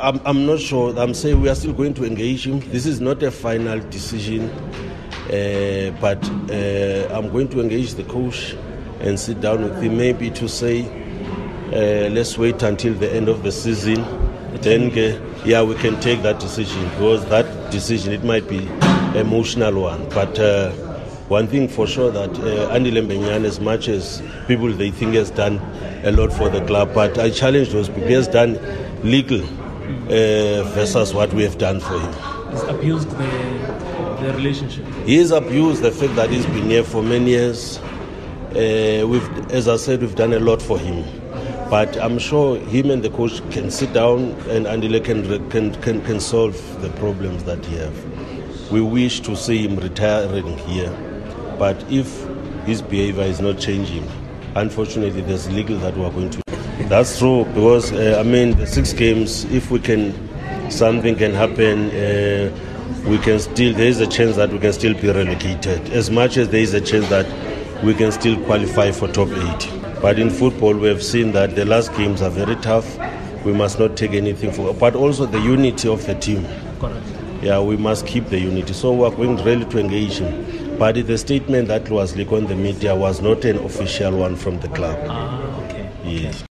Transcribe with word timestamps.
I'm, 0.00 0.20
I'm 0.24 0.46
not 0.46 0.60
sure. 0.60 0.98
I'm 0.98 1.14
saying 1.14 1.40
we 1.40 1.48
are 1.48 1.54
still 1.54 1.72
going 1.72 1.94
to 1.94 2.04
engage 2.04 2.46
him. 2.46 2.60
This 2.70 2.86
is 2.86 3.00
not 3.00 3.22
a 3.22 3.30
final 3.30 3.78
decision, 3.78 4.50
uh, 4.50 5.96
but 6.00 6.22
uh, 6.50 7.08
I'm 7.14 7.30
going 7.30 7.48
to 7.50 7.60
engage 7.60 7.94
the 7.94 8.04
coach 8.04 8.54
and 9.00 9.18
sit 9.18 9.40
down 9.40 9.62
with 9.62 9.80
him, 9.82 9.96
maybe 9.96 10.30
to 10.32 10.48
say, 10.48 10.84
uh, 11.68 12.10
let's 12.10 12.36
wait 12.36 12.62
until 12.62 12.94
the 12.94 13.12
end 13.12 13.28
of 13.28 13.42
the 13.42 13.52
season. 13.52 13.96
Then, 14.60 14.90
uh, 14.98 15.20
yeah, 15.44 15.62
we 15.62 15.74
can 15.76 16.00
take 16.00 16.22
that 16.22 16.40
decision 16.40 16.82
because 16.90 17.24
that 17.26 17.70
decision 17.70 18.12
it 18.12 18.24
might 18.24 18.48
be 18.48 18.66
emotional 19.18 19.82
one, 19.82 20.08
but. 20.10 20.38
Uh, 20.38 20.72
one 21.28 21.48
thing 21.48 21.66
for 21.66 21.88
sure 21.88 22.12
that 22.12 22.30
uh, 22.30 22.72
Andile 22.72 23.04
Mbenyane, 23.04 23.44
as 23.44 23.58
much 23.58 23.88
as 23.88 24.22
people 24.46 24.72
they 24.72 24.92
think 24.92 25.14
has 25.14 25.28
done 25.28 25.56
a 26.04 26.12
lot 26.12 26.32
for 26.32 26.48
the 26.48 26.64
club, 26.66 26.94
but 26.94 27.18
I 27.18 27.30
challenge 27.30 27.70
those 27.70 27.88
people. 27.88 28.06
He 28.06 28.12
has 28.12 28.28
done 28.28 28.56
legal 29.02 29.44
uh, 29.86 30.62
versus 30.74 31.14
what 31.14 31.32
we 31.32 31.42
have 31.42 31.58
done 31.58 31.80
for 31.80 31.98
him. 31.98 32.12
He's 32.50 32.62
abused 32.62 33.10
the, 33.10 34.16
the 34.20 34.32
relationship. 34.34 34.84
He 35.04 35.16
has 35.18 35.30
abused 35.30 35.82
the 35.82 35.90
fact 35.90 36.14
that 36.16 36.30
he's 36.30 36.46
been 36.46 36.70
here 36.70 36.84
for 36.84 37.02
many 37.02 37.30
years. 37.30 37.78
Uh, 37.78 39.06
we've, 39.06 39.50
as 39.50 39.68
I 39.68 39.76
said, 39.76 40.00
we've 40.00 40.14
done 40.14 40.32
a 40.32 40.40
lot 40.40 40.62
for 40.62 40.78
him. 40.78 41.04
But 41.68 41.96
I'm 41.98 42.18
sure 42.18 42.58
him 42.58 42.90
and 42.92 43.02
the 43.02 43.10
coach 43.10 43.42
can 43.50 43.70
sit 43.72 43.92
down 43.92 44.30
and 44.48 44.66
Andile 44.66 45.04
can, 45.04 45.50
can, 45.50 45.74
can, 45.82 46.00
can 46.02 46.20
solve 46.20 46.54
the 46.80 46.90
problems 46.90 47.42
that 47.44 47.64
he 47.66 47.76
have. 47.76 48.70
We 48.70 48.80
wish 48.80 49.20
to 49.20 49.36
see 49.36 49.66
him 49.66 49.76
retiring 49.76 50.58
here. 50.58 50.90
But 51.58 51.76
if 51.90 52.24
his 52.66 52.82
behavior 52.82 53.24
is 53.24 53.40
not 53.40 53.58
changing, 53.58 54.08
unfortunately, 54.54 55.22
there's 55.22 55.50
legal 55.50 55.78
that 55.78 55.96
we're 55.96 56.10
going 56.10 56.30
to. 56.30 56.45
That's 56.88 57.18
true 57.18 57.44
because 57.46 57.92
uh, 57.92 58.16
I 58.20 58.22
mean 58.22 58.56
the 58.56 58.66
six 58.66 58.92
games. 58.92 59.44
If 59.46 59.72
we 59.72 59.80
can, 59.80 60.14
something 60.70 61.16
can 61.16 61.32
happen. 61.32 61.90
Uh, 61.90 62.56
we 63.08 63.18
can 63.18 63.40
still. 63.40 63.74
There 63.74 63.88
is 63.88 63.98
a 64.00 64.06
chance 64.06 64.36
that 64.36 64.50
we 64.50 64.60
can 64.60 64.72
still 64.72 64.94
be 64.94 65.08
relegated. 65.08 65.90
As 65.90 66.10
much 66.10 66.36
as 66.36 66.48
there 66.50 66.60
is 66.60 66.74
a 66.74 66.80
chance 66.80 67.08
that 67.08 67.26
we 67.82 67.92
can 67.92 68.12
still 68.12 68.40
qualify 68.44 68.92
for 68.92 69.08
top 69.08 69.28
eight. 69.28 69.72
But 70.00 70.20
in 70.20 70.30
football, 70.30 70.74
we 70.74 70.86
have 70.86 71.02
seen 71.02 71.32
that 71.32 71.56
the 71.56 71.64
last 71.64 71.92
games 71.96 72.22
are 72.22 72.30
very 72.30 72.54
tough. 72.56 72.86
We 73.44 73.52
must 73.52 73.80
not 73.80 73.96
take 73.96 74.12
anything 74.12 74.52
for. 74.52 74.72
But 74.72 74.94
also 74.94 75.26
the 75.26 75.40
unity 75.40 75.88
of 75.88 76.06
the 76.06 76.14
team. 76.14 76.46
Correct. 76.78 77.04
Yeah, 77.42 77.60
we 77.60 77.76
must 77.76 78.06
keep 78.06 78.26
the 78.26 78.38
unity. 78.38 78.72
So 78.72 78.92
we 78.92 79.04
are 79.04 79.10
going 79.10 79.42
really 79.44 79.64
to 79.66 79.78
engage 79.80 80.18
him. 80.18 80.78
But 80.78 80.94
the 80.94 81.18
statement 81.18 81.68
that 81.68 81.90
was 81.90 82.14
leaked 82.16 82.32
on 82.32 82.46
the 82.46 82.54
media 82.54 82.94
was 82.94 83.20
not 83.20 83.44
an 83.44 83.58
official 83.58 84.18
one 84.18 84.36
from 84.36 84.60
the 84.60 84.68
club. 84.68 84.98
Ah, 85.08 85.64
okay. 85.64 85.90
Yes. 86.04 86.44